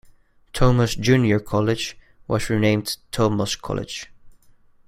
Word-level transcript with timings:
Thomas 0.51 0.95
Junior 0.95 1.39
College 1.39 1.95
was 2.27 2.49
renamed 2.49 2.97
Thomas 3.11 3.55
College. 3.55 4.09